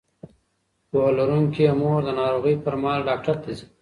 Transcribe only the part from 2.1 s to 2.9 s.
ناروغۍ پر